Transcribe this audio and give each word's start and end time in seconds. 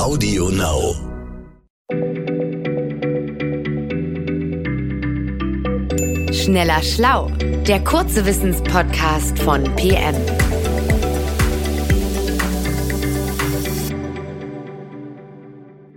Audio 0.00 0.48
Now. 0.48 0.94
Schneller 6.32 6.82
Schlau, 6.82 7.30
der 7.68 7.84
kurze 7.84 8.24
Wissenspodcast 8.24 9.38
von 9.40 9.62
PM. 9.76 10.14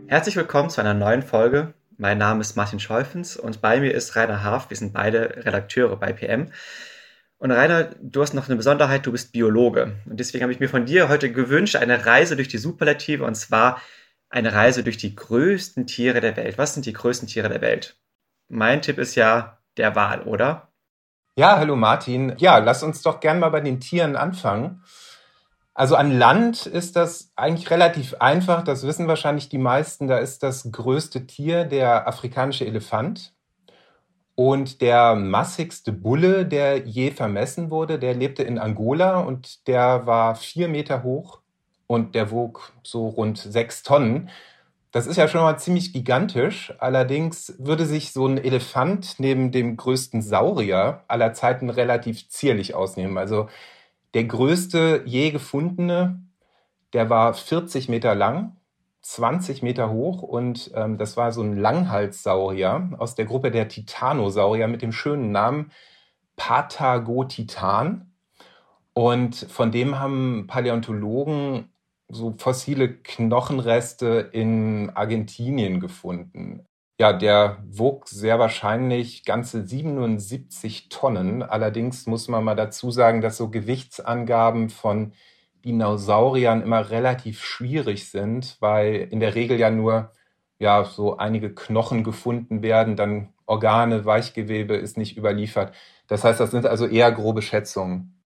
Herzlich 0.07 0.35
willkommen 0.35 0.69
zu 0.69 0.81
einer 0.81 0.93
neuen 0.93 1.21
Folge. 1.21 1.73
Mein 1.97 2.17
Name 2.17 2.41
ist 2.41 2.57
Martin 2.57 2.81
Scholfens 2.81 3.37
und 3.37 3.61
bei 3.61 3.79
mir 3.79 3.93
ist 3.93 4.17
Rainer 4.17 4.43
Haaf. 4.43 4.69
Wir 4.69 4.75
sind 4.75 4.91
beide 4.91 5.45
Redakteure 5.45 5.95
bei 5.95 6.11
PM. 6.11 6.51
Und 7.43 7.51
Rainer, 7.51 7.89
du 7.99 8.21
hast 8.21 8.33
noch 8.33 8.47
eine 8.47 8.55
Besonderheit, 8.55 9.05
du 9.05 9.11
bist 9.11 9.33
Biologe. 9.33 9.97
Und 10.09 10.17
deswegen 10.17 10.43
habe 10.43 10.53
ich 10.53 10.61
mir 10.61 10.69
von 10.69 10.85
dir 10.85 11.09
heute 11.09 11.29
gewünscht, 11.29 11.75
eine 11.75 12.05
Reise 12.05 12.37
durch 12.37 12.47
die 12.47 12.57
Superlative 12.57 13.25
und 13.25 13.35
zwar 13.35 13.81
eine 14.29 14.53
Reise 14.53 14.81
durch 14.81 14.95
die 14.95 15.13
größten 15.13 15.85
Tiere 15.85 16.21
der 16.21 16.37
Welt. 16.37 16.57
Was 16.57 16.73
sind 16.73 16.85
die 16.85 16.93
größten 16.93 17.27
Tiere 17.27 17.49
der 17.49 17.59
Welt? 17.59 17.97
Mein 18.47 18.81
Tipp 18.81 18.97
ist 18.97 19.15
ja 19.15 19.57
der 19.75 19.93
Wal, 19.93 20.21
oder? 20.21 20.69
Ja, 21.35 21.57
hallo 21.57 21.75
Martin. 21.75 22.33
Ja, 22.37 22.59
lass 22.59 22.81
uns 22.81 23.01
doch 23.01 23.19
gern 23.19 23.39
mal 23.39 23.49
bei 23.49 23.59
den 23.59 23.81
Tieren 23.81 24.15
anfangen. 24.15 24.81
Also 25.73 25.97
an 25.97 26.17
Land 26.17 26.65
ist 26.65 26.95
das 26.95 27.33
eigentlich 27.35 27.69
relativ 27.69 28.15
einfach, 28.21 28.63
das 28.63 28.87
wissen 28.87 29.09
wahrscheinlich 29.09 29.49
die 29.49 29.57
meisten. 29.57 30.07
Da 30.07 30.19
ist 30.19 30.43
das 30.43 30.71
größte 30.71 31.27
Tier 31.27 31.65
der 31.65 32.07
afrikanische 32.07 32.65
Elefant. 32.65 33.33
Und 34.35 34.81
der 34.81 35.15
massigste 35.15 35.91
Bulle, 35.91 36.45
der 36.45 36.87
je 36.87 37.11
vermessen 37.11 37.69
wurde, 37.69 37.99
der 37.99 38.15
lebte 38.15 38.43
in 38.43 38.57
Angola 38.57 39.19
und 39.19 39.67
der 39.67 40.07
war 40.07 40.35
vier 40.35 40.67
Meter 40.67 41.03
hoch 41.03 41.39
und 41.85 42.15
der 42.15 42.31
wog 42.31 42.73
so 42.83 43.07
rund 43.07 43.37
sechs 43.37 43.83
Tonnen. 43.83 44.29
Das 44.91 45.07
ist 45.07 45.17
ja 45.17 45.27
schon 45.27 45.41
mal 45.41 45.57
ziemlich 45.57 45.93
gigantisch. 45.93 46.73
Allerdings 46.79 47.55
würde 47.59 47.85
sich 47.85 48.11
so 48.11 48.27
ein 48.27 48.37
Elefant 48.37 49.15
neben 49.19 49.51
dem 49.51 49.77
größten 49.77 50.21
Saurier 50.21 51.03
aller 51.07 51.33
Zeiten 51.33 51.69
relativ 51.69 52.29
zierlich 52.29 52.75
ausnehmen. 52.75 53.17
Also 53.17 53.49
der 54.13 54.25
größte 54.25 55.03
je 55.05 55.31
gefundene, 55.31 56.21
der 56.93 57.09
war 57.09 57.33
40 57.33 57.89
Meter 57.89 58.15
lang, 58.15 58.55
20 59.03 59.61
Meter 59.61 59.91
hoch 59.91 60.21
und 60.23 60.71
ähm, 60.75 60.97
das 60.97 61.17
war 61.17 61.31
so 61.31 61.41
ein 61.41 61.57
Langhalssaurier 61.57 62.91
aus 62.97 63.15
der 63.15 63.25
Gruppe 63.25 63.51
der 63.51 63.67
Titanosaurier 63.67 64.67
mit 64.67 64.81
dem 64.81 64.93
schönen 64.93 65.31
Namen 65.31 65.71
Patagotitan. 66.37 68.13
Und 68.93 69.35
von 69.35 69.71
dem 69.71 69.99
haben 69.99 70.45
Paläontologen 70.47 71.69
so 72.07 72.33
fossile 72.37 72.93
Knochenreste 72.93 74.29
in 74.31 74.91
Argentinien 74.91 75.79
gefunden. 75.79 76.65
Ja, 76.99 77.11
der 77.11 77.57
wog 77.65 78.07
sehr 78.07 78.39
wahrscheinlich 78.39 79.25
ganze 79.25 79.67
77 79.67 80.89
Tonnen. 80.89 81.41
Allerdings 81.41 82.05
muss 82.05 82.27
man 82.27 82.43
mal 82.43 82.55
dazu 82.55 82.91
sagen, 82.91 83.21
dass 83.21 83.37
so 83.37 83.49
Gewichtsangaben 83.49 84.69
von 84.69 85.13
Dinosauriern 85.65 86.61
immer 86.61 86.89
relativ 86.89 87.43
schwierig 87.43 88.09
sind, 88.09 88.57
weil 88.59 89.07
in 89.09 89.19
der 89.19 89.35
Regel 89.35 89.59
ja 89.59 89.69
nur 89.69 90.11
ja 90.59 90.85
so 90.85 91.17
einige 91.17 91.53
Knochen 91.53 92.03
gefunden 92.03 92.61
werden, 92.61 92.95
dann 92.95 93.33
Organe, 93.45 94.05
Weichgewebe 94.05 94.75
ist 94.75 94.97
nicht 94.97 95.17
überliefert. 95.17 95.75
Das 96.07 96.23
heißt, 96.23 96.39
das 96.39 96.51
sind 96.51 96.65
also 96.65 96.87
eher 96.87 97.11
grobe 97.11 97.41
Schätzungen. 97.41 98.23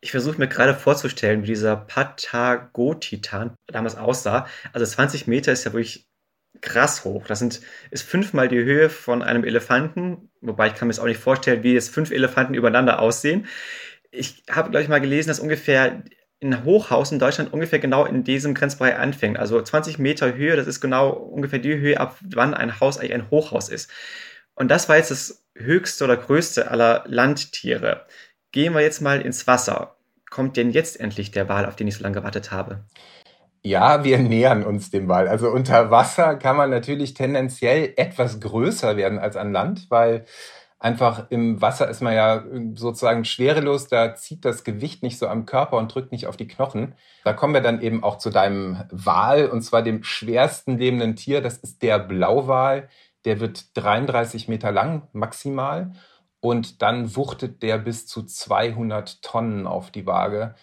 Ich 0.00 0.10
versuche 0.10 0.38
mir 0.38 0.48
gerade 0.48 0.74
vorzustellen, 0.74 1.42
wie 1.42 1.46
dieser 1.46 1.76
Patagotitan 1.76 3.54
damals 3.66 3.96
aussah. 3.96 4.46
Also 4.72 4.86
20 4.86 5.26
Meter 5.26 5.50
ist 5.50 5.64
ja 5.64 5.72
wirklich 5.72 6.08
krass 6.60 7.04
hoch. 7.04 7.26
Das 7.26 7.38
sind, 7.38 7.60
ist 7.90 8.02
fünfmal 8.02 8.48
die 8.48 8.62
Höhe 8.62 8.90
von 8.90 9.22
einem 9.22 9.44
Elefanten, 9.44 10.30
wobei 10.40 10.68
ich 10.68 10.74
kann 10.74 10.88
mir 10.88 10.92
jetzt 10.94 11.00
auch 11.00 11.06
nicht 11.06 11.20
vorstellen, 11.20 11.62
wie 11.62 11.72
jetzt 11.72 11.90
fünf 11.90 12.10
Elefanten 12.10 12.54
übereinander 12.54 13.00
aussehen. 13.00 13.46
Ich 14.10 14.44
habe, 14.50 14.70
glaube 14.70 14.82
ich, 14.82 14.88
mal 14.88 15.00
gelesen, 15.00 15.28
dass 15.28 15.40
ungefähr 15.40 16.04
ein 16.42 16.64
Hochhaus 16.64 17.12
in 17.12 17.18
Deutschland 17.18 17.52
ungefähr 17.52 17.78
genau 17.78 18.04
in 18.04 18.24
diesem 18.24 18.54
Grenzbereich 18.54 18.96
anfängt. 18.96 19.38
Also 19.38 19.60
20 19.60 19.98
Meter 19.98 20.34
Höhe, 20.34 20.56
das 20.56 20.66
ist 20.66 20.80
genau 20.80 21.10
ungefähr 21.10 21.58
die 21.58 21.76
Höhe, 21.76 21.98
ab 21.98 22.16
wann 22.22 22.54
ein 22.54 22.80
Haus 22.80 22.98
eigentlich 22.98 23.14
ein 23.14 23.30
Hochhaus 23.30 23.68
ist. 23.68 23.90
Und 24.54 24.70
das 24.70 24.88
war 24.88 24.96
jetzt 24.96 25.10
das 25.10 25.44
höchste 25.56 26.04
oder 26.04 26.16
größte 26.16 26.70
aller 26.70 27.04
Landtiere. 27.06 28.06
Gehen 28.52 28.74
wir 28.74 28.82
jetzt 28.82 29.00
mal 29.00 29.20
ins 29.20 29.46
Wasser. 29.46 29.96
Kommt 30.30 30.56
denn 30.56 30.70
jetzt 30.70 31.00
endlich 31.00 31.30
der 31.30 31.48
Wal, 31.48 31.66
auf 31.66 31.76
den 31.76 31.88
ich 31.88 31.96
so 31.96 32.02
lange 32.02 32.16
gewartet 32.16 32.50
habe? 32.50 32.84
Ja, 33.62 34.04
wir 34.04 34.18
nähern 34.18 34.62
uns 34.62 34.90
dem 34.90 35.08
Wal. 35.08 35.26
Also 35.26 35.48
unter 35.48 35.90
Wasser 35.90 36.36
kann 36.36 36.56
man 36.56 36.70
natürlich 36.70 37.14
tendenziell 37.14 37.94
etwas 37.96 38.40
größer 38.40 38.96
werden 38.96 39.18
als 39.18 39.36
an 39.36 39.52
Land, 39.52 39.86
weil 39.88 40.26
einfach 40.84 41.30
im 41.30 41.62
Wasser 41.62 41.88
ist 41.88 42.02
man 42.02 42.12
ja 42.12 42.44
sozusagen 42.74 43.24
schwerelos, 43.24 43.88
da 43.88 44.14
zieht 44.14 44.44
das 44.44 44.64
Gewicht 44.64 45.02
nicht 45.02 45.18
so 45.18 45.26
am 45.28 45.46
Körper 45.46 45.78
und 45.78 45.92
drückt 45.92 46.12
nicht 46.12 46.26
auf 46.26 46.36
die 46.36 46.46
Knochen. 46.46 46.94
Da 47.24 47.32
kommen 47.32 47.54
wir 47.54 47.62
dann 47.62 47.80
eben 47.80 48.04
auch 48.04 48.18
zu 48.18 48.28
deinem 48.28 48.84
Wal, 48.90 49.48
und 49.48 49.62
zwar 49.62 49.80
dem 49.80 50.04
schwersten 50.04 50.76
lebenden 50.76 51.16
Tier, 51.16 51.40
das 51.40 51.56
ist 51.56 51.82
der 51.82 51.98
Blauwal. 51.98 52.90
Der 53.24 53.40
wird 53.40 53.74
33 53.78 54.48
Meter 54.48 54.72
lang 54.72 55.08
maximal 55.12 55.92
und 56.40 56.82
dann 56.82 57.16
wuchtet 57.16 57.62
der 57.62 57.78
bis 57.78 58.06
zu 58.06 58.22
200 58.22 59.22
Tonnen 59.22 59.66
auf 59.66 59.90
die 59.90 60.04
Waage. 60.04 60.54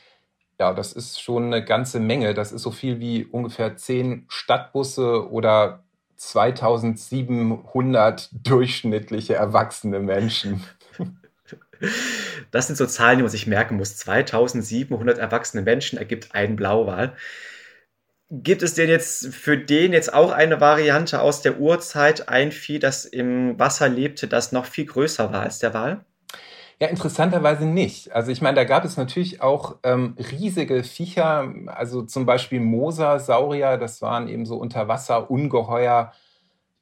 Ja, 0.59 0.71
das 0.73 0.93
ist 0.93 1.19
schon 1.19 1.45
eine 1.45 1.65
ganze 1.65 1.99
Menge. 1.99 2.35
Das 2.35 2.51
ist 2.51 2.61
so 2.61 2.69
viel 2.69 2.99
wie 2.99 3.25
ungefähr 3.25 3.75
zehn 3.75 4.25
Stadtbusse 4.29 5.31
oder 5.31 5.83
2700 6.21 8.29
durchschnittliche 8.47 9.35
erwachsene 9.35 9.99
Menschen. 9.99 10.63
Das 12.51 12.67
sind 12.67 12.75
so 12.75 12.85
Zahlen, 12.85 13.17
die 13.17 13.23
man 13.23 13.31
sich 13.31 13.47
merken 13.47 13.77
muss. 13.77 13.97
2700 13.97 15.17
erwachsene 15.17 15.63
Menschen 15.63 15.97
ergibt 15.97 16.35
ein 16.35 16.55
Blauwal. 16.55 17.15
Gibt 18.29 18.61
es 18.61 18.75
denn 18.75 18.87
jetzt 18.87 19.33
für 19.33 19.57
den 19.57 19.93
jetzt 19.93 20.13
auch 20.13 20.31
eine 20.31 20.61
Variante 20.61 21.21
aus 21.21 21.41
der 21.41 21.59
Urzeit, 21.59 22.29
ein 22.29 22.51
Vieh, 22.51 22.77
das 22.77 23.05
im 23.05 23.57
Wasser 23.59 23.89
lebte, 23.89 24.27
das 24.27 24.51
noch 24.51 24.65
viel 24.65 24.85
größer 24.85 25.33
war 25.33 25.41
als 25.41 25.57
der 25.57 25.73
Wal? 25.73 26.05
Ja, 26.81 26.87
interessanterweise 26.87 27.67
nicht. 27.67 28.11
Also 28.11 28.31
ich 28.31 28.41
meine, 28.41 28.55
da 28.55 28.63
gab 28.63 28.83
es 28.85 28.97
natürlich 28.97 29.39
auch 29.39 29.77
ähm, 29.83 30.15
riesige 30.17 30.83
Viecher, 30.83 31.53
also 31.67 32.01
zum 32.01 32.25
Beispiel 32.25 32.59
Mosasaurier, 32.59 33.77
das 33.77 34.01
waren 34.01 34.27
eben 34.27 34.47
so 34.47 34.57
Unterwasserungeheuer, 34.57 36.11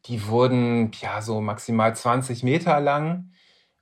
die 0.05 0.25
wurden 0.27 0.91
ja 1.01 1.21
so 1.21 1.41
maximal 1.41 1.93
20 1.93 2.43
Meter 2.43 2.79
lang. 2.79 3.33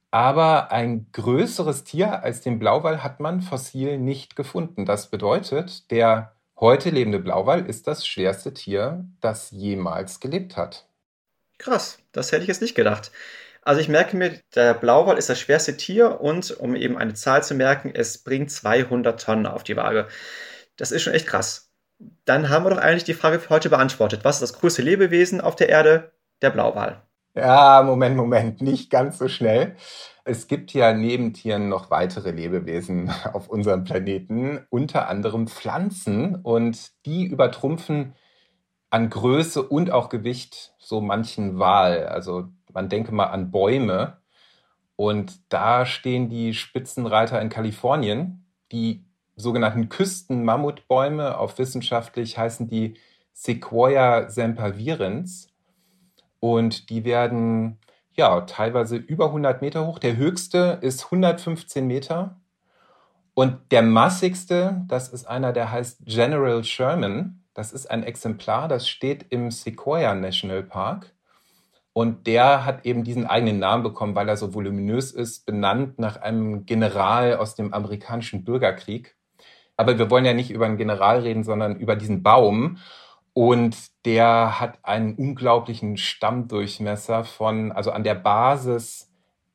Aber 0.10 0.72
ein 0.72 1.06
größeres 1.12 1.84
Tier 1.84 2.24
als 2.24 2.42
den 2.42 2.58
Blauwal 2.58 3.04
hat 3.04 3.20
man 3.20 3.42
fossil 3.44 4.00
nicht 4.00 4.36
gefunden. 4.36 4.88
Das 4.88 5.12
bedeutet, 5.12 5.92
der 5.92 6.34
heute 6.60 6.90
lebende 6.90 7.20
Blauwal 7.20 7.64
ist 7.68 7.86
das 7.86 8.08
schwerste 8.08 8.56
Tier, 8.56 9.06
das 9.22 9.52
jemals 9.52 10.20
gelebt 10.20 10.58
hat. 10.58 10.88
Krass, 11.60 12.00
das 12.12 12.32
hätte 12.32 12.42
ich 12.42 12.48
jetzt 12.48 12.64
nicht 12.64 12.74
gedacht. 12.74 13.12
Also 13.68 13.82
ich 13.82 13.90
merke 13.90 14.16
mir, 14.16 14.40
der 14.56 14.74
Blauwal 14.74 15.18
ist 15.18 15.28
das 15.28 15.42
schwerste 15.42 15.76
Tier 15.76 16.22
und 16.22 16.52
um 16.52 16.74
eben 16.74 16.98
eine 16.98 17.16
Zahl 17.16 17.44
zu 17.44 17.54
merken, 17.54 17.92
es 17.94 18.24
bringt 18.24 18.50
200 18.50 19.22
Tonnen 19.22 19.46
auf 19.46 19.64
die 19.64 19.76
Waage. 19.76 20.08
Das 20.78 20.94
ist 20.94 21.02
schon 21.02 21.12
echt 21.12 21.28
krass. 21.28 21.70
Dann 22.24 22.48
haben 22.48 22.64
wir 22.64 22.70
doch 22.70 22.78
eigentlich 22.78 23.04
die 23.04 23.14
Frage 23.14 23.42
für 23.42 23.50
heute 23.50 23.70
beantwortet. 23.70 24.24
Was 24.24 24.38
ist 24.38 24.54
das 24.54 24.60
größte 24.62 24.82
Lebewesen 24.82 25.42
auf 25.42 25.58
der 25.58 25.68
Erde? 25.68 26.14
Der 26.42 26.50
Blauwal. 26.52 27.02
Ja, 27.36 27.84
Moment, 27.84 28.16
Moment, 28.16 28.62
nicht 28.62 28.90
ganz 28.90 29.18
so 29.18 29.28
schnell. 29.28 29.76
Es 30.24 30.48
gibt 30.48 30.72
ja 30.72 30.94
neben 30.94 31.34
Tieren 31.34 31.68
noch 31.68 31.92
weitere 31.92 32.32
Lebewesen 32.32 33.12
auf 33.34 33.50
unserem 33.50 33.84
Planeten, 33.84 34.66
unter 34.70 35.10
anderem 35.10 35.46
Pflanzen 35.48 36.38
und 36.38 37.06
die 37.06 37.26
übertrumpfen 37.26 38.16
an 38.92 39.10
Größe 39.10 39.62
und 39.62 39.92
auch 39.92 40.08
Gewicht 40.08 40.74
so 40.78 41.02
manchen 41.02 41.60
Wal. 41.60 42.08
Also 42.08 42.48
man 42.77 42.89
denke 42.89 43.12
mal 43.12 43.25
an 43.25 43.50
Bäume. 43.50 44.18
Und 44.95 45.41
da 45.50 45.88
stehen 45.88 46.29
die 46.29 46.53
Spitzenreiter 46.53 47.41
in 47.41 47.50
Kalifornien, 47.50 48.45
die 48.71 49.03
sogenannten 49.35 49.89
Küstenmammutbäume, 49.89 51.39
auf 51.39 51.57
wissenschaftlich 51.57 52.38
heißen 52.38 52.68
die 52.68 52.94
Sequoia 53.33 54.29
sempervirens. 54.29 55.47
Und 56.39 56.91
die 56.91 57.03
werden 57.03 57.79
ja 58.12 58.41
teilweise 58.41 58.97
über 58.97 59.25
100 59.25 59.59
Meter 59.63 59.88
hoch. 59.88 59.97
Der 59.97 60.15
höchste 60.15 60.77
ist 60.81 61.06
115 61.06 61.88
Meter. 61.88 62.39
Und 63.33 63.71
der 63.71 63.81
massigste, 63.81 64.85
das 64.88 65.09
ist 65.09 65.27
einer, 65.27 65.51
der 65.51 65.71
heißt 65.71 66.06
General 66.06 66.63
Sherman. 66.63 67.44
Das 67.56 67.74
ist 67.74 67.89
ein 67.89 68.03
Exemplar, 68.03 68.68
das 68.68 68.88
steht 68.88 69.25
im 69.31 69.50
Sequoia 69.50 70.13
National 70.13 70.62
Park. 70.62 71.17
Und 71.98 72.28
der 72.28 72.64
hat 72.64 72.86
eben 72.86 73.04
diesen 73.04 73.26
eigenen 73.26 73.58
Namen 73.58 73.82
bekommen, 73.82 74.14
weil 74.14 74.30
er 74.30 74.38
so 74.38 74.54
voluminös 74.54 75.12
ist, 75.12 75.48
benannt 75.48 75.98
nach 75.98 76.22
einem 76.22 76.68
General 76.68 77.38
aus 77.38 77.56
dem 77.56 77.74
amerikanischen 77.74 78.44
Bürgerkrieg. 78.44 79.16
Aber 79.78 79.98
wir 79.98 80.12
wollen 80.12 80.24
ja 80.24 80.36
nicht 80.36 80.52
über 80.52 80.68
einen 80.68 80.78
General 80.78 81.22
reden, 81.22 81.44
sondern 81.44 81.76
über 81.78 81.96
diesen 81.96 82.22
Baum. 82.22 82.78
Und 83.34 83.76
der 84.06 84.60
hat 84.60 84.78
einen 84.84 85.16
unglaublichen 85.16 85.98
Stammdurchmesser 85.98 87.24
von, 87.24 87.72
also 87.72 87.90
an 87.90 88.04
der 88.04 88.14
Basis 88.14 89.12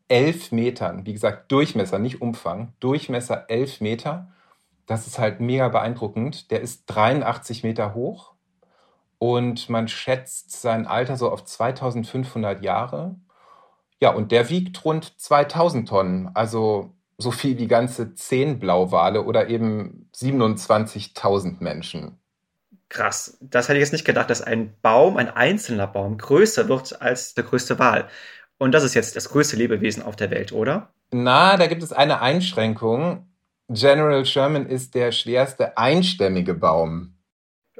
elf 0.08 0.50
Metern. 0.50 1.06
Wie 1.06 1.12
gesagt, 1.12 1.52
Durchmesser, 1.52 2.00
nicht 2.00 2.20
Umfang. 2.20 2.72
Durchmesser 2.80 3.44
elf 3.50 3.80
Meter. 3.80 4.32
Das 4.86 5.06
ist 5.06 5.20
halt 5.20 5.38
mega 5.38 5.68
beeindruckend. 5.68 6.50
Der 6.50 6.60
ist 6.60 6.86
83 6.86 7.62
Meter 7.62 7.94
hoch 7.94 8.31
und 9.22 9.68
man 9.68 9.86
schätzt 9.86 10.50
sein 10.50 10.84
Alter 10.84 11.16
so 11.16 11.30
auf 11.30 11.44
2500 11.44 12.60
Jahre. 12.60 13.14
Ja, 14.00 14.10
und 14.10 14.32
der 14.32 14.50
wiegt 14.50 14.84
rund 14.84 15.14
2000 15.16 15.88
Tonnen, 15.88 16.30
also 16.34 16.96
so 17.18 17.30
viel 17.30 17.56
wie 17.56 17.68
ganze 17.68 18.14
zehn 18.14 18.58
Blauwale 18.58 19.22
oder 19.22 19.46
eben 19.46 20.10
27.000 20.12 21.58
Menschen. 21.60 22.18
Krass, 22.88 23.38
das 23.40 23.68
hätte 23.68 23.78
ich 23.78 23.82
jetzt 23.82 23.92
nicht 23.92 24.04
gedacht, 24.04 24.28
dass 24.28 24.42
ein 24.42 24.74
Baum, 24.82 25.16
ein 25.16 25.30
einzelner 25.30 25.86
Baum, 25.86 26.18
größer 26.18 26.68
wird 26.68 27.00
als 27.00 27.34
der 27.34 27.44
größte 27.44 27.78
Wal. 27.78 28.08
Und 28.58 28.72
das 28.72 28.82
ist 28.82 28.94
jetzt 28.94 29.14
das 29.14 29.28
größte 29.28 29.54
Lebewesen 29.54 30.02
auf 30.02 30.16
der 30.16 30.32
Welt, 30.32 30.50
oder? 30.50 30.88
Na, 31.12 31.56
da 31.56 31.68
gibt 31.68 31.84
es 31.84 31.92
eine 31.92 32.22
Einschränkung. 32.22 33.28
General 33.68 34.26
Sherman 34.26 34.66
ist 34.66 34.96
der 34.96 35.12
schwerste 35.12 35.78
einstämmige 35.78 36.54
Baum. 36.54 37.14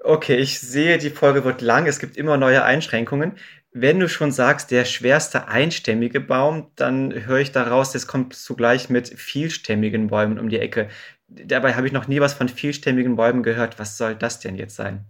Okay, 0.05 0.37
ich 0.37 0.59
sehe, 0.59 0.99
die 0.99 1.11
Folge 1.11 1.45
wird 1.45 1.61
lang. 1.61 1.87
Es 1.87 2.01
gibt 2.01 2.17
immer 2.17 2.37
neue 2.37 2.65
Einschränkungen. 2.65 3.37
Wenn 3.73 4.01
du 4.01 4.09
schon 4.09 4.33
sagst, 4.33 4.71
der 4.73 4.85
schwerste 4.85 5.47
einstämmige 5.47 6.21
Baum, 6.21 6.73
dann 6.75 7.13
höre 7.27 7.39
ich 7.39 7.53
daraus, 7.53 7.95
es 7.95 8.09
kommt 8.09 8.35
zugleich 8.35 8.91
mit 8.91 9.09
vielstämmigen 9.09 10.09
Bäumen 10.09 10.39
um 10.41 10.49
die 10.49 10.59
Ecke. 10.59 10.89
Dabei 11.29 11.75
habe 11.75 11.87
ich 11.87 11.93
noch 11.93 12.09
nie 12.09 12.21
was 12.21 12.35
von 12.35 12.49
vielstämmigen 12.49 13.15
Bäumen 13.17 13.43
gehört. 13.43 13.79
Was 13.79 13.97
soll 13.97 14.17
das 14.17 14.41
denn 14.41 14.57
jetzt 14.57 14.75
sein? 14.75 15.07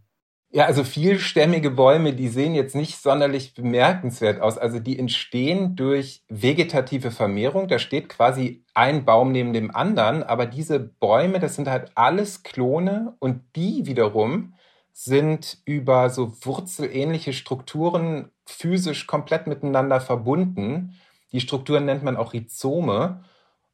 Ja, 0.50 0.66
also 0.66 0.84
vielstämmige 0.84 1.70
Bäume, 1.70 2.12
die 2.12 2.28
sehen 2.28 2.54
jetzt 2.54 2.74
nicht 2.74 2.98
sonderlich 3.00 3.54
bemerkenswert 3.54 4.42
aus. 4.42 4.58
Also 4.58 4.78
die 4.78 4.98
entstehen 4.98 5.74
durch 5.74 6.22
vegetative 6.28 7.10
Vermehrung. 7.10 7.66
Da 7.68 7.78
steht 7.78 8.10
quasi 8.10 8.62
ein 8.74 9.06
Baum 9.06 9.32
neben 9.32 9.54
dem 9.54 9.74
anderen. 9.74 10.22
Aber 10.22 10.44
diese 10.44 10.78
Bäume, 10.78 11.40
das 11.40 11.56
sind 11.56 11.68
halt 11.68 11.92
alles 11.94 12.42
Klone 12.42 13.16
und 13.18 13.40
die 13.56 13.86
wiederum 13.86 14.52
sind 14.92 15.58
über 15.64 16.10
so 16.10 16.32
wurzelähnliche 16.44 17.32
Strukturen 17.32 18.30
physisch 18.44 19.06
komplett 19.06 19.46
miteinander 19.46 20.00
verbunden. 20.00 20.94
Die 21.32 21.40
Strukturen 21.40 21.86
nennt 21.86 22.02
man 22.02 22.16
auch 22.16 22.34
Rhizome. 22.34 23.24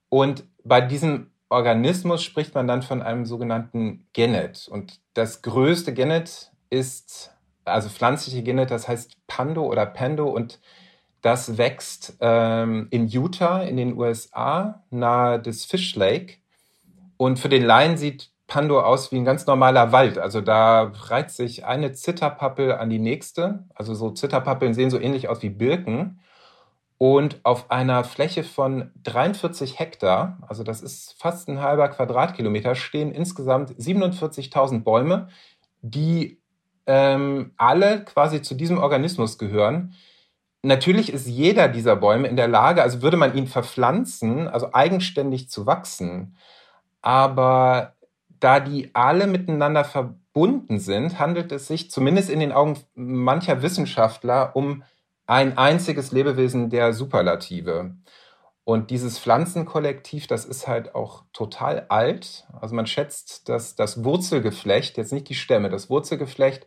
Und 0.09 0.45
bei 0.65 0.81
diesem 0.81 1.31
Organismus 1.49 2.23
spricht 2.23 2.55
man 2.55 2.69
dann 2.69 2.83
von 2.83 3.03
einem 3.03 3.27
sogenannten 3.27 4.07
Genet. 4.13 4.69
Und 4.69 5.01
das 5.15 5.43
größte 5.43 5.93
Genet 5.93 6.53
ist, 6.71 7.35
also 7.65 7.89
pflanzliche 7.89 8.43
Genet, 8.43 8.71
das 8.71 8.87
heißt 8.87 9.17
Pando 9.27 9.65
oder 9.65 9.87
Pando 9.87 10.29
und 10.29 10.61
das 11.21 11.59
wächst 11.59 12.17
ähm, 12.21 12.87
in 12.91 13.09
Utah 13.09 13.63
in 13.63 13.77
den 13.77 13.97
USA 13.97 14.85
nahe 14.91 15.41
des 15.41 15.65
Fish 15.65 15.97
Lake. 15.97 16.37
Und 17.17 17.39
für 17.39 17.49
den 17.49 17.65
Laien 17.65 17.97
sieht 17.97 18.31
Pando 18.49 18.81
aus 18.81 19.13
wie 19.13 19.17
ein 19.17 19.27
ganz 19.27 19.47
normaler 19.47 19.93
Wald. 19.93 20.19
Also 20.19 20.41
da 20.41 20.91
reizt 21.03 21.37
sich 21.37 21.67
eine 21.67 21.93
Zitterpappel 21.93 22.73
an 22.73 22.89
die 22.89 22.99
nächste. 22.99 23.65
Also 23.75 23.95
so 23.95 24.11
Zitterpappeln 24.11 24.73
sehen 24.75 24.91
so 24.91 24.99
ähnlich 24.99 25.29
aus 25.29 25.43
wie 25.43 25.51
Birken. 25.51 26.21
Und 26.97 27.39
auf 27.45 27.71
einer 27.71 28.03
Fläche 28.03 28.43
von 28.43 28.91
43 29.05 29.79
Hektar, 29.79 30.39
also 30.49 30.65
das 30.65 30.81
ist 30.81 31.15
fast 31.21 31.49
ein 31.49 31.61
halber 31.61 31.89
Quadratkilometer, 31.89 32.75
stehen 32.75 33.13
insgesamt 33.13 33.71
47.000 33.71 34.83
Bäume, 34.83 35.29
die 35.83 36.41
ähm, 36.87 37.53
alle 37.57 38.05
quasi 38.05 38.43
zu 38.43 38.55
diesem 38.55 38.79
Organismus 38.79 39.39
gehören. 39.39 39.95
Natürlich 40.63 41.13
ist 41.13 41.29
jeder 41.29 41.69
dieser 41.69 41.95
Bäume 41.97 42.27
in 42.27 42.37
der 42.37 42.49
Lage, 42.49 42.83
also 42.83 43.03
würde 43.03 43.19
man 43.19 43.37
ihn 43.37 43.47
verpflanzen, 43.47 44.49
also 44.49 44.73
eigenständig 44.73 45.51
zu 45.51 45.67
wachsen. 45.67 46.37
Aber 47.01 47.95
da 48.41 48.61
die 48.61 48.91
alle 48.95 49.27
miteinander 49.27 49.85
verbunden 49.85 50.79
sind, 50.79 51.19
handelt 51.19 51.53
es 51.53 51.69
sich 51.69 51.91
zumindest 51.91 52.31
in 52.31 52.41
den 52.41 52.53
Augen 52.53 52.79
mancher 52.95 53.63
Wissenschaftler 53.63 54.55
um 54.55 54.83
ein 55.27 55.59
einziges 55.59 56.13
Lebewesen 56.13 56.71
der 56.71 56.93
Superlative. 56.93 57.95
Und 58.65 58.91
dieses 58.91 59.19
Pflanzenkollektiv, 59.19 60.27
das 60.27 60.45
ist 60.45 60.69
halt 60.69 60.95
auch 60.95 61.25
total 61.33 61.87
alt. 61.89 62.47
Also 62.61 62.75
man 62.75 62.87
schätzt, 62.87 63.49
dass 63.49 63.77
das 63.77 64.05
Wurzelgeflecht, 64.05 64.99
jetzt 64.99 65.13
nicht 65.13 65.29
die 65.29 65.35
Stämme, 65.35 65.71
das 65.71 65.89
Wurzelgeflecht 65.89 66.67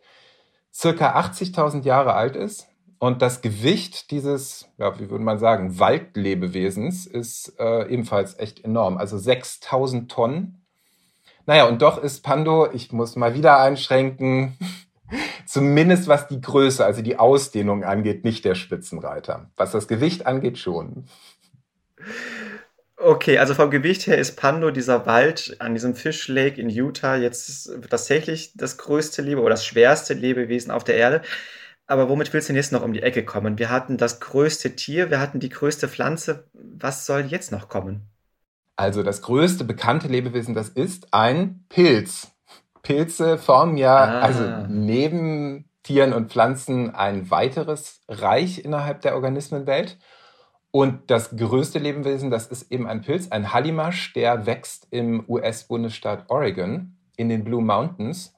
circa 0.72 1.16
80.000 1.16 1.84
Jahre 1.84 2.14
alt 2.14 2.34
ist. 2.34 2.66
Und 2.98 3.20
das 3.20 3.42
Gewicht 3.42 4.10
dieses, 4.12 4.68
ja, 4.78 4.98
wie 4.98 5.10
würde 5.10 5.24
man 5.24 5.38
sagen, 5.38 5.78
Waldlebewesens 5.78 7.06
ist 7.06 7.54
äh, 7.58 7.88
ebenfalls 7.88 8.38
echt 8.38 8.64
enorm. 8.64 8.96
Also 8.96 9.18
6000 9.18 10.10
Tonnen. 10.10 10.61
Naja, 11.46 11.66
und 11.66 11.82
doch 11.82 12.02
ist 12.02 12.22
Pando, 12.22 12.70
ich 12.72 12.92
muss 12.92 13.16
mal 13.16 13.34
wieder 13.34 13.58
einschränken, 13.60 14.56
zumindest 15.46 16.08
was 16.08 16.28
die 16.28 16.40
Größe, 16.40 16.84
also 16.84 17.02
die 17.02 17.18
Ausdehnung 17.18 17.84
angeht, 17.84 18.24
nicht 18.24 18.44
der 18.44 18.54
Spitzenreiter. 18.54 19.50
Was 19.56 19.72
das 19.72 19.88
Gewicht 19.88 20.26
angeht, 20.26 20.58
schon. 20.58 21.06
Okay, 22.96 23.38
also 23.38 23.54
vom 23.54 23.70
Gewicht 23.70 24.06
her 24.06 24.16
ist 24.16 24.36
Pando, 24.36 24.70
dieser 24.70 25.06
Wald 25.06 25.56
an 25.58 25.74
diesem 25.74 25.96
Fish 25.96 26.28
Lake 26.28 26.60
in 26.60 26.70
Utah, 26.70 27.16
jetzt 27.16 27.68
tatsächlich 27.90 28.52
das 28.54 28.78
größte 28.78 29.22
Lebe 29.22 29.40
oder 29.40 29.50
das 29.50 29.66
schwerste 29.66 30.14
Lebewesen 30.14 30.70
auf 30.70 30.84
der 30.84 30.96
Erde. 30.96 31.22
Aber 31.88 32.08
womit 32.08 32.32
willst 32.32 32.48
du 32.48 32.52
denn 32.52 32.58
jetzt 32.58 32.70
noch 32.70 32.82
um 32.82 32.92
die 32.92 33.02
Ecke 33.02 33.24
kommen? 33.24 33.58
Wir 33.58 33.70
hatten 33.70 33.96
das 33.96 34.20
größte 34.20 34.76
Tier, 34.76 35.10
wir 35.10 35.18
hatten 35.18 35.40
die 35.40 35.48
größte 35.48 35.88
Pflanze. 35.88 36.48
Was 36.52 37.04
soll 37.04 37.22
jetzt 37.22 37.50
noch 37.50 37.68
kommen? 37.68 38.11
Also 38.82 39.04
das 39.04 39.22
größte 39.22 39.62
bekannte 39.62 40.08
Lebewesen, 40.08 40.54
das 40.54 40.68
ist 40.68 41.14
ein 41.14 41.64
Pilz. 41.68 42.32
Pilze 42.82 43.38
formen 43.38 43.76
ja 43.76 43.94
ah. 43.94 44.20
also 44.22 44.42
neben 44.68 45.66
Tieren 45.84 46.12
und 46.12 46.32
Pflanzen 46.32 46.92
ein 46.92 47.30
weiteres 47.30 48.00
Reich 48.08 48.64
innerhalb 48.64 49.00
der 49.02 49.14
Organismenwelt. 49.14 49.98
Und 50.72 51.12
das 51.12 51.36
größte 51.36 51.78
Lebewesen, 51.78 52.32
das 52.32 52.48
ist 52.48 52.72
eben 52.72 52.88
ein 52.88 53.02
Pilz, 53.02 53.30
ein 53.30 53.52
Hallimasch, 53.52 54.14
der 54.14 54.46
wächst 54.46 54.88
im 54.90 55.26
US-Bundesstaat 55.28 56.28
Oregon 56.28 56.96
in 57.16 57.28
den 57.28 57.44
Blue 57.44 57.62
Mountains. 57.62 58.34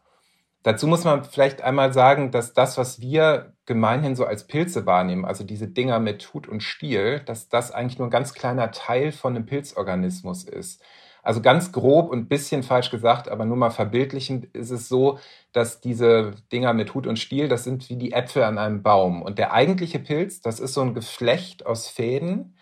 Dazu 0.62 0.86
muss 0.86 1.04
man 1.04 1.24
vielleicht 1.24 1.62
einmal 1.62 1.94
sagen, 1.94 2.32
dass 2.32 2.52
das, 2.52 2.76
was 2.76 3.00
wir 3.00 3.53
gemeinhin 3.66 4.16
so 4.16 4.24
als 4.24 4.46
Pilze 4.46 4.86
wahrnehmen, 4.86 5.24
also 5.24 5.44
diese 5.44 5.68
Dinger 5.68 5.98
mit 5.98 6.34
Hut 6.34 6.48
und 6.48 6.62
Stiel, 6.62 7.20
dass 7.20 7.48
das 7.48 7.70
eigentlich 7.70 7.98
nur 7.98 8.08
ein 8.08 8.10
ganz 8.12 8.34
kleiner 8.34 8.70
Teil 8.70 9.12
von 9.12 9.34
einem 9.34 9.46
Pilzorganismus 9.46 10.44
ist. 10.44 10.82
Also 11.22 11.40
ganz 11.40 11.72
grob 11.72 12.10
und 12.10 12.28
bisschen 12.28 12.62
falsch 12.62 12.90
gesagt, 12.90 13.28
aber 13.30 13.46
nur 13.46 13.56
mal 13.56 13.70
verbildlichend 13.70 14.44
ist 14.54 14.70
es 14.70 14.88
so, 14.88 15.18
dass 15.52 15.80
diese 15.80 16.32
Dinger 16.52 16.74
mit 16.74 16.92
Hut 16.92 17.06
und 17.06 17.18
Stiel, 17.18 17.48
das 17.48 17.64
sind 17.64 17.88
wie 17.88 17.96
die 17.96 18.12
Äpfel 18.12 18.42
an 18.42 18.58
einem 18.58 18.82
Baum. 18.82 19.22
Und 19.22 19.38
der 19.38 19.54
eigentliche 19.54 19.98
Pilz, 19.98 20.42
das 20.42 20.60
ist 20.60 20.74
so 20.74 20.82
ein 20.82 20.92
Geflecht 20.92 21.64
aus 21.64 21.88
Fäden, 21.88 22.58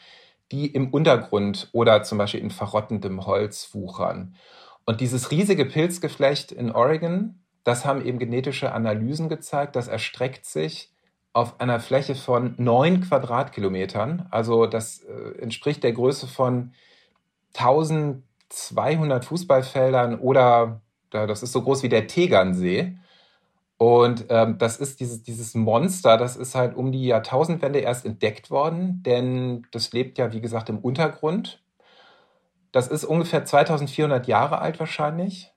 die 0.53 0.67
im 0.67 0.91
Untergrund 0.91 1.71
oder 1.73 2.05
zum 2.05 2.19
Beispiel 2.19 2.41
in 2.41 2.51
verrottendem 2.51 3.27
Holz 3.27 3.75
wuchern. 3.75 4.37
Und 4.85 5.01
dieses 5.01 5.33
riesige 5.33 5.65
Pilzgeflecht 5.65 6.53
in 6.53 6.71
Oregon, 6.71 7.41
das 7.65 7.85
haben 7.85 8.05
eben 8.05 8.21
genetische 8.21 8.73
Analysen 8.73 9.29
gezeigt. 9.29 9.75
Das 9.75 9.89
erstreckt 9.89 10.47
sich 10.47 10.92
auf 11.33 11.61
einer 11.61 11.81
Fläche 11.81 12.15
von 12.15 12.55
neun 12.59 13.01
Quadratkilometern. 13.01 14.27
Also 14.31 14.67
das 14.67 15.01
äh, 15.01 15.39
entspricht 15.41 15.83
der 15.83 15.93
Größe 15.93 16.27
von 16.27 16.73
1200 17.55 19.25
Fußballfeldern 19.25 20.19
oder 20.19 20.83
das 21.11 21.43
ist 21.43 21.53
so 21.53 21.63
groß 21.63 21.83
wie 21.83 21.89
der 21.89 22.07
Tegernsee. 22.07 22.97
Und 23.79 24.27
ähm, 24.29 24.59
das 24.59 24.77
ist 24.77 25.01
dieses, 25.01 25.23
dieses 25.23 25.55
Monster, 25.55 26.17
das 26.17 26.37
ist 26.37 26.55
halt 26.55 26.77
um 26.77 26.93
die 26.93 27.05
Jahrtausendwende 27.05 27.81
erst 27.81 28.07
entdeckt 28.07 28.51
worden, 28.51 29.03
denn 29.03 29.67
das 29.73 29.93
lebt 29.93 30.19
ja, 30.19 30.33
wie 30.33 30.41
gesagt, 30.41 30.69
im 30.69 30.79
Untergrund. 30.79 31.61
Das 32.71 32.89
ist 32.89 33.05
ungefähr 33.05 33.45
2400 33.45 34.29
Jahre 34.29 34.61
alt 34.61 34.79
wahrscheinlich. 34.79 35.52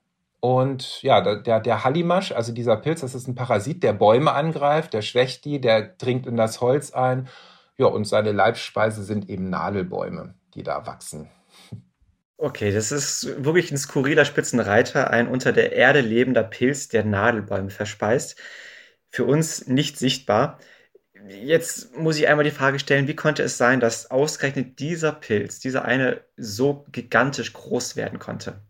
Und 0.46 1.02
ja, 1.02 1.22
der, 1.22 1.60
der 1.60 1.84
Hallimasch, 1.84 2.32
also 2.32 2.52
dieser 2.52 2.78
Pilz, 2.78 3.02
das 3.02 3.16
ist 3.16 3.28
ein 3.28 3.34
Parasit, 3.34 3.82
der 3.82 3.94
Bäume 3.94 4.32
angreift, 4.34 4.94
der 4.94 5.02
schwächt 5.02 5.44
die, 5.44 5.60
der 5.60 5.82
dringt 5.82 6.28
in 6.28 6.38
das 6.38 6.62
Holz 6.62 6.92
ein. 6.92 7.28
Ja, 7.78 7.88
und 7.88 8.06
seine 8.06 8.32
Leibspeise 8.32 9.04
sind 9.04 9.28
eben 9.28 9.50
Nadelbäume, 9.50 10.36
die 10.54 10.62
da 10.62 10.86
wachsen. 10.86 11.32
Okay, 12.38 12.72
das 12.72 12.92
ist 12.92 13.44
wirklich 13.44 13.72
ein 13.72 13.80
skurriler 13.80 14.24
Spitzenreiter, 14.24 15.10
ein 15.10 15.28
unter 15.30 15.52
der 15.52 15.72
Erde 15.72 16.02
lebender 16.02 16.44
Pilz, 16.44 16.90
der 16.90 17.04
Nadelbäume 17.04 17.72
verspeist. 17.72 18.40
Für 19.10 19.24
uns 19.24 19.66
nicht 19.66 19.98
sichtbar. 19.98 20.60
Jetzt 21.28 21.98
muss 21.98 22.20
ich 22.20 22.28
einmal 22.28 22.46
die 22.46 22.52
Frage 22.52 22.78
stellen, 22.78 23.08
wie 23.08 23.16
konnte 23.16 23.42
es 23.42 23.58
sein, 23.58 23.80
dass 23.80 24.12
ausgerechnet 24.12 24.78
dieser 24.78 25.12
Pilz, 25.12 25.60
dieser 25.60 25.86
eine 25.86 26.22
so 26.38 26.86
gigantisch 26.92 27.52
groß 27.52 27.96
werden 27.96 28.20
konnte? 28.20 28.62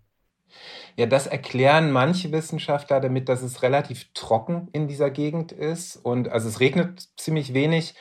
Ja, 0.97 1.05
das 1.05 1.27
erklären 1.27 1.91
manche 1.91 2.31
Wissenschaftler 2.31 3.01
damit, 3.01 3.27
dass 3.27 3.41
es 3.41 3.61
relativ 3.63 4.11
trocken 4.13 4.69
in 4.71 4.87
dieser 4.87 5.09
Gegend 5.09 5.51
ist 5.51 5.97
und 5.97 6.29
also 6.29 6.47
es 6.47 6.59
regnet 6.59 7.09
ziemlich 7.17 7.53
wenig 7.53 7.95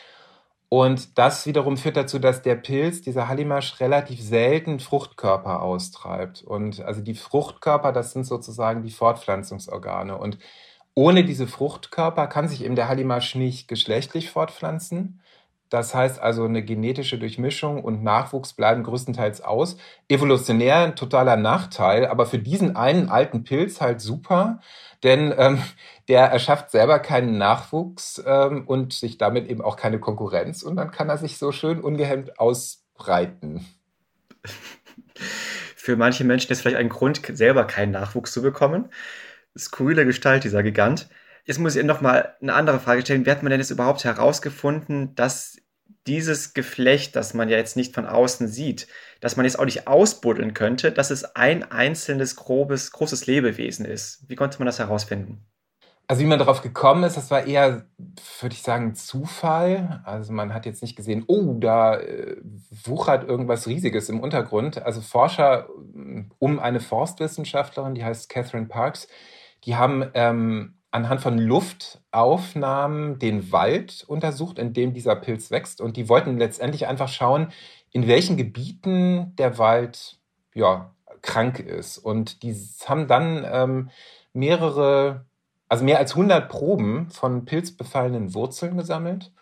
und 0.74 1.18
das 1.18 1.46
wiederum 1.46 1.76
führt 1.76 1.96
dazu, 1.96 2.18
dass 2.18 2.42
der 2.42 2.56
Pilz, 2.56 3.00
dieser 3.00 3.28
Hallimasch, 3.28 3.78
relativ 3.78 4.20
selten 4.20 4.80
Fruchtkörper 4.80 5.62
austreibt. 5.62 6.42
Und 6.42 6.80
also 6.80 7.00
die 7.00 7.14
Fruchtkörper, 7.14 7.92
das 7.92 8.10
sind 8.12 8.24
sozusagen 8.24 8.82
die 8.82 8.90
Fortpflanzungsorgane. 8.90 10.18
Und 10.18 10.36
ohne 10.94 11.24
diese 11.24 11.46
Fruchtkörper 11.46 12.26
kann 12.26 12.48
sich 12.48 12.64
eben 12.64 12.74
der 12.74 12.88
Hallimasch 12.88 13.36
nicht 13.36 13.68
geschlechtlich 13.68 14.30
fortpflanzen. 14.30 15.20
Das 15.70 15.94
heißt 15.94 16.20
also, 16.20 16.44
eine 16.44 16.62
genetische 16.62 17.18
Durchmischung 17.18 17.82
und 17.82 18.02
Nachwuchs 18.02 18.52
bleiben 18.52 18.82
größtenteils 18.84 19.40
aus. 19.40 19.76
Evolutionär 20.08 20.84
ein 20.84 20.96
totaler 20.96 21.36
Nachteil, 21.36 22.06
aber 22.06 22.26
für 22.26 22.38
diesen 22.38 22.76
einen 22.76 23.08
alten 23.08 23.44
Pilz 23.44 23.80
halt 23.80 24.00
super, 24.00 24.60
denn 25.02 25.34
ähm, 25.36 25.62
der 26.08 26.26
erschafft 26.26 26.70
selber 26.70 26.98
keinen 26.98 27.38
Nachwuchs 27.38 28.22
ähm, 28.26 28.64
und 28.66 28.92
sich 28.92 29.18
damit 29.18 29.48
eben 29.48 29.62
auch 29.62 29.76
keine 29.76 29.98
Konkurrenz 29.98 30.62
und 30.62 30.76
dann 30.76 30.90
kann 30.90 31.08
er 31.08 31.18
sich 31.18 31.38
so 31.38 31.50
schön 31.50 31.80
ungehemmt 31.80 32.38
ausbreiten. 32.38 33.66
Für 35.76 35.96
manche 35.96 36.24
Menschen 36.24 36.52
ist 36.52 36.62
vielleicht 36.62 36.78
ein 36.78 36.88
Grund, 36.88 37.20
selber 37.32 37.64
keinen 37.64 37.92
Nachwuchs 37.92 38.32
zu 38.32 38.42
bekommen. 38.42 38.88
Skurrile 39.56 40.06
Gestalt, 40.06 40.44
dieser 40.44 40.62
Gigant. 40.62 41.08
Jetzt 41.44 41.58
muss 41.58 41.74
ich 41.74 41.80
Ihnen 41.80 41.88
noch 41.88 42.00
mal 42.00 42.34
eine 42.40 42.54
andere 42.54 42.80
Frage 42.80 43.02
stellen. 43.02 43.26
Wie 43.26 43.30
hat 43.30 43.42
man 43.42 43.50
denn 43.50 43.60
jetzt 43.60 43.70
überhaupt 43.70 44.04
herausgefunden, 44.04 45.14
dass 45.14 45.56
dieses 46.06 46.54
Geflecht, 46.54 47.16
das 47.16 47.34
man 47.34 47.48
ja 47.48 47.56
jetzt 47.56 47.76
nicht 47.76 47.94
von 47.94 48.06
außen 48.06 48.48
sieht, 48.48 48.88
dass 49.20 49.36
man 49.36 49.46
jetzt 49.46 49.58
auch 49.58 49.64
nicht 49.64 49.86
ausbuddeln 49.86 50.54
könnte, 50.54 50.92
dass 50.92 51.10
es 51.10 51.24
ein 51.36 51.70
einzelnes 51.70 52.36
grobes, 52.36 52.92
großes 52.92 53.26
Lebewesen 53.26 53.84
ist? 53.86 54.24
Wie 54.28 54.36
konnte 54.36 54.58
man 54.58 54.66
das 54.66 54.78
herausfinden? 54.78 55.46
Also 56.06 56.20
wie 56.20 56.26
man 56.26 56.38
darauf 56.38 56.60
gekommen 56.60 57.04
ist, 57.04 57.16
das 57.16 57.30
war 57.30 57.46
eher, 57.46 57.86
würde 58.40 58.54
ich 58.54 58.62
sagen, 58.62 58.94
Zufall. 58.94 60.02
Also 60.04 60.34
man 60.34 60.52
hat 60.52 60.66
jetzt 60.66 60.82
nicht 60.82 60.96
gesehen, 60.96 61.24
oh, 61.26 61.54
da 61.58 61.98
äh, 61.98 62.36
wuchert 62.84 63.26
irgendwas 63.26 63.66
Riesiges 63.66 64.10
im 64.10 64.20
Untergrund. 64.20 64.82
Also 64.82 65.00
Forscher 65.00 65.68
um 66.38 66.58
eine 66.58 66.80
Forstwissenschaftlerin, 66.80 67.94
die 67.94 68.04
heißt 68.04 68.28
Catherine 68.28 68.66
Parks, 68.66 69.08
die 69.64 69.76
haben 69.76 70.10
ähm, 70.12 70.74
anhand 70.94 71.20
von 71.20 71.38
Luftaufnahmen 71.38 73.18
den 73.18 73.50
Wald 73.50 74.04
untersucht, 74.06 74.60
in 74.60 74.72
dem 74.72 74.94
dieser 74.94 75.16
Pilz 75.16 75.50
wächst. 75.50 75.80
Und 75.80 75.96
die 75.96 76.08
wollten 76.08 76.38
letztendlich 76.38 76.86
einfach 76.86 77.08
schauen, 77.08 77.48
in 77.90 78.06
welchen 78.06 78.36
Gebieten 78.36 79.34
der 79.36 79.58
Wald 79.58 80.18
ja, 80.54 80.92
krank 81.20 81.58
ist. 81.58 81.98
Und 81.98 82.44
die 82.44 82.54
haben 82.86 83.08
dann 83.08 83.44
ähm, 83.50 83.90
mehrere, 84.32 85.24
also 85.68 85.84
mehr 85.84 85.98
als 85.98 86.12
100 86.12 86.48
Proben 86.48 87.10
von 87.10 87.44
pilzbefallenen 87.44 88.32
Wurzeln 88.32 88.76
gesammelt. 88.76 89.32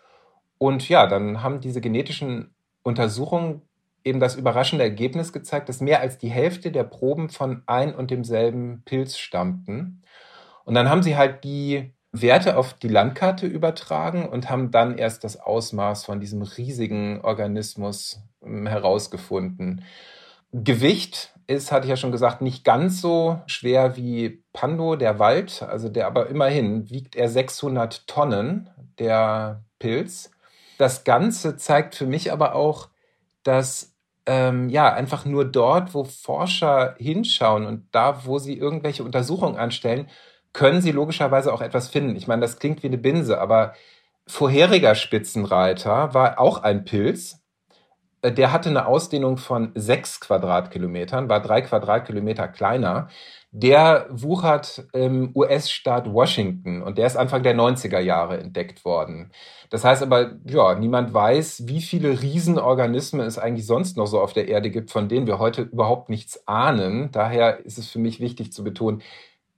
Und 0.57 0.89
ja, 0.89 1.05
dann 1.05 1.43
haben 1.43 1.61
diese 1.61 1.81
genetischen 1.81 2.55
Untersuchungen 2.81 3.61
eben 4.03 4.19
das 4.19 4.35
überraschende 4.35 4.83
Ergebnis 4.83 5.31
gezeigt, 5.31 5.69
dass 5.69 5.81
mehr 5.81 5.99
als 5.99 6.17
die 6.17 6.29
Hälfte 6.29 6.71
der 6.71 6.83
Proben 6.83 7.29
von 7.29 7.61
ein 7.67 7.93
und 7.93 8.09
demselben 8.09 8.81
Pilz 8.85 9.17
stammten. 9.19 10.02
Und 10.65 10.75
dann 10.75 10.89
haben 10.89 11.03
sie 11.03 11.17
halt 11.17 11.43
die 11.43 11.93
Werte 12.11 12.57
auf 12.57 12.75
die 12.75 12.87
Landkarte 12.87 13.47
übertragen 13.47 14.29
und 14.29 14.49
haben 14.49 14.71
dann 14.71 14.97
erst 14.97 15.23
das 15.23 15.39
Ausmaß 15.39 16.05
von 16.05 16.19
diesem 16.19 16.43
riesigen 16.43 17.21
Organismus 17.21 18.21
hm, 18.41 18.67
herausgefunden. 18.67 19.83
Gewicht 20.51 21.33
ist, 21.47 21.71
hatte 21.71 21.85
ich 21.85 21.89
ja 21.89 21.97
schon 21.97 22.11
gesagt, 22.11 22.41
nicht 22.41 22.63
ganz 22.63 23.01
so 23.01 23.41
schwer 23.47 23.97
wie 23.97 24.43
Pando, 24.53 24.95
der 24.95 25.17
Wald, 25.17 25.63
also 25.63 25.89
der 25.89 26.05
aber 26.05 26.27
immerhin 26.27 26.89
wiegt 26.89 27.15
er 27.15 27.29
600 27.29 28.07
Tonnen, 28.07 28.69
der 28.99 29.63
Pilz. 29.79 30.31
Das 30.77 31.03
Ganze 31.03 31.57
zeigt 31.57 31.95
für 31.95 32.05
mich 32.05 32.31
aber 32.31 32.53
auch, 32.53 32.89
dass 33.41 33.95
ähm, 34.25 34.69
ja 34.69 34.93
einfach 34.93 35.25
nur 35.25 35.45
dort, 35.45 35.93
wo 35.93 36.03
Forscher 36.03 36.95
hinschauen 36.97 37.65
und 37.65 37.87
da, 37.91 38.25
wo 38.25 38.39
sie 38.39 38.57
irgendwelche 38.57 39.03
Untersuchungen 39.03 39.57
anstellen, 39.57 40.07
können 40.53 40.81
sie 40.81 40.91
logischerweise 40.91 41.51
auch 41.51 41.61
etwas 41.61 41.89
finden. 41.89 42.15
Ich 42.15 42.27
meine, 42.27 42.41
das 42.41 42.59
klingt 42.59 42.83
wie 42.83 42.87
eine 42.87 42.97
Binse, 42.97 43.41
aber 43.41 43.73
vorheriger 44.27 44.95
Spitzenreiter 44.95 46.13
war 46.13 46.39
auch 46.39 46.63
ein 46.63 46.85
Pilz. 46.85 47.43
Äh, 48.21 48.31
der 48.31 48.51
hatte 48.51 48.69
eine 48.69 48.87
Ausdehnung 48.87 49.37
von 49.37 49.71
sechs 49.75 50.19
Quadratkilometern, 50.19 51.29
war 51.29 51.41
drei 51.41 51.61
Quadratkilometer 51.61 52.47
kleiner. 52.47 53.09
Der 53.55 54.07
wuchert 54.09 54.87
im 54.93 55.31
US-Staat 55.35 56.11
Washington 56.11 56.81
und 56.81 56.97
der 56.97 57.05
ist 57.05 57.15
Anfang 57.15 57.43
der 57.43 57.55
90er 57.55 57.99
Jahre 57.99 58.39
entdeckt 58.39 58.83
worden. 58.83 59.31
Das 59.69 59.83
heißt 59.83 60.01
aber, 60.01 60.37
ja, 60.45 60.73
niemand 60.73 61.13
weiß, 61.13 61.67
wie 61.67 61.81
viele 61.81 62.19
Riesenorganismen 62.19 63.27
es 63.27 63.37
eigentlich 63.37 63.67
sonst 63.67 63.95
noch 63.95 64.07
so 64.07 64.19
auf 64.19 64.33
der 64.33 64.47
Erde 64.47 64.71
gibt, 64.71 64.89
von 64.89 65.07
denen 65.07 65.27
wir 65.27 65.37
heute 65.37 65.63
überhaupt 65.63 66.09
nichts 66.09 66.47
ahnen. 66.47 67.11
Daher 67.11 67.63
ist 67.63 67.77
es 67.77 67.89
für 67.89 67.99
mich 67.99 68.19
wichtig 68.19 68.51
zu 68.51 68.63
betonen, 68.63 69.03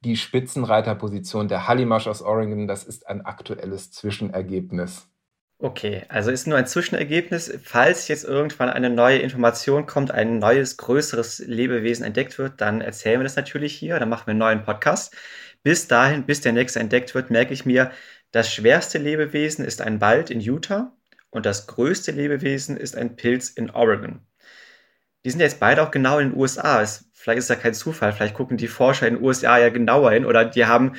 die 0.06 0.16
Spitzenreiterposition 0.16 1.48
der 1.48 1.68
Hallimasch 1.68 2.08
aus 2.08 2.22
Oregon, 2.22 2.68
das 2.68 2.84
ist 2.84 3.08
ein 3.08 3.26
aktuelles 3.26 3.92
Zwischenergebnis. 3.92 5.10
Okay, 5.58 6.04
also 6.10 6.32
ist 6.32 6.48
nur 6.48 6.58
ein 6.58 6.68
Zwischenergebnis. 6.68 7.60
Falls 7.64 8.08
jetzt 8.08 8.26
irgendwann 8.26 8.70
eine 8.70 8.90
neue 8.90 9.20
Information 9.20 9.86
kommt, 9.86 10.12
ein 10.12 10.40
neues, 10.40 10.78
größeres 10.78 11.40
Lebewesen 11.40 12.06
entdeckt 12.06 12.38
wird, 12.38 12.60
dann 12.62 12.82
erzählen 12.82 13.20
wir 13.20 13.24
das 13.24 13.38
natürlich 13.38 13.74
hier, 13.74 13.98
dann 13.98 14.10
machen 14.10 14.28
wir 14.28 14.32
einen 14.32 14.40
neuen 14.40 14.64
Podcast. 14.64 15.16
Bis 15.64 15.88
dahin, 15.88 16.26
bis 16.26 16.42
der 16.42 16.52
nächste 16.52 16.80
entdeckt 16.80 17.16
wird, 17.16 17.32
merke 17.32 17.54
ich 17.54 17.66
mir, 17.66 17.92
das 18.32 18.54
schwerste 18.54 18.98
Lebewesen 18.98 19.64
ist 19.66 19.82
ein 19.82 20.02
Wald 20.02 20.30
in 20.30 20.42
Utah 20.42 20.92
und 21.30 21.46
das 21.46 21.68
größte 21.68 22.12
Lebewesen 22.12 22.78
ist 22.78 22.96
ein 22.98 23.16
Pilz 23.16 23.50
in 23.50 23.72
Oregon. 23.72 24.20
Die 25.26 25.32
sind 25.32 25.42
jetzt 25.42 25.60
beide 25.60 25.84
auch 25.84 25.92
genau 25.92 26.20
in 26.20 26.30
den 26.30 26.40
USA. 26.40 26.82
Es 26.82 27.10
vielleicht 27.26 27.40
ist 27.40 27.50
das 27.50 27.58
ja 27.58 27.64
kein 27.64 27.74
Zufall, 27.74 28.14
vielleicht 28.14 28.36
gucken 28.36 28.56
die 28.56 28.68
Forscher 28.68 29.08
in 29.08 29.16
den 29.16 29.24
USA 29.24 29.58
ja 29.58 29.70
genauer 29.70 30.12
hin 30.12 30.26
oder 30.26 30.46
die 30.46 30.68
haben 30.68 30.94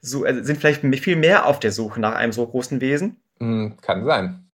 so, 0.00 0.24
also 0.24 0.44
sind 0.44 0.60
vielleicht 0.60 0.82
viel 1.02 1.16
mehr 1.16 1.46
auf 1.46 1.58
der 1.58 1.72
Suche 1.72 2.00
nach 2.00 2.14
einem 2.14 2.30
so 2.32 2.46
großen 2.46 2.80
Wesen. 2.80 3.20
Hm, 3.40 3.78
kann 3.82 4.04
sein. 4.04 4.48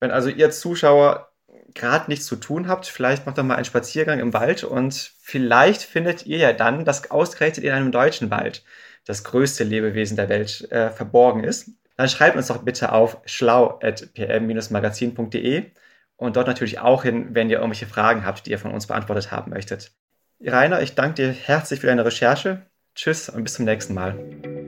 Wenn 0.00 0.10
also 0.10 0.28
ihr 0.28 0.50
Zuschauer 0.50 1.30
gerade 1.72 2.10
nichts 2.10 2.26
zu 2.26 2.36
tun 2.36 2.68
habt, 2.68 2.84
vielleicht 2.86 3.24
macht 3.24 3.38
doch 3.38 3.44
mal 3.44 3.54
einen 3.54 3.64
Spaziergang 3.64 4.20
im 4.20 4.34
Wald 4.34 4.62
und 4.62 5.14
vielleicht 5.20 5.80
findet 5.80 6.26
ihr 6.26 6.36
ja 6.36 6.52
dann, 6.52 6.84
dass 6.84 7.10
ausgerechnet 7.10 7.64
in 7.64 7.72
einem 7.72 7.90
deutschen 7.90 8.30
Wald 8.30 8.62
das 9.06 9.24
größte 9.24 9.64
Lebewesen 9.64 10.18
der 10.18 10.28
Welt 10.28 10.70
äh, 10.70 10.90
verborgen 10.90 11.44
ist. 11.44 11.70
Dann 11.96 12.10
schreibt 12.10 12.36
uns 12.36 12.48
doch 12.48 12.58
bitte 12.58 12.92
auf 12.92 13.16
schlau.pm-magazin.de 13.24 15.70
und 16.16 16.36
dort 16.36 16.46
natürlich 16.46 16.78
auch 16.78 17.02
hin, 17.02 17.28
wenn 17.32 17.50
ihr 17.50 17.56
irgendwelche 17.56 17.86
Fragen 17.86 18.24
habt, 18.24 18.46
die 18.46 18.50
ihr 18.50 18.58
von 18.58 18.72
uns 18.72 18.86
beantwortet 18.86 19.30
haben 19.30 19.50
möchtet. 19.50 19.92
Rainer, 20.40 20.82
ich 20.82 20.94
danke 20.94 21.14
dir 21.14 21.32
herzlich 21.32 21.80
für 21.80 21.86
deine 21.86 22.04
Recherche. 22.04 22.66
Tschüss 22.94 23.28
und 23.28 23.42
bis 23.44 23.54
zum 23.54 23.64
nächsten 23.64 23.94
Mal. 23.94 24.16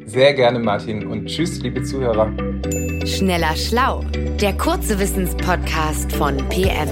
Sehr 0.04 0.34
gerne, 0.34 0.58
Martin, 0.58 1.06
und 1.06 1.26
tschüss, 1.26 1.60
liebe 1.60 1.82
Zuhörer. 1.82 2.32
Schneller 3.06 3.54
Schlau, 3.56 4.04
der 4.40 4.52
kurze 4.54 4.98
Wissenspodcast 4.98 6.12
von 6.12 6.36
PM. 6.48 6.88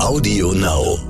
Audio 0.00 0.52
Now. 0.52 1.09